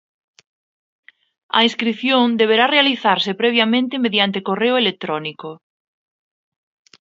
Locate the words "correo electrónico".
4.49-5.49